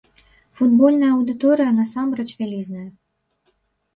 Футбольная 0.59 1.09
аўдыторыя 1.17 1.75
насамрэч 1.81 2.27
вялізная. 2.39 2.89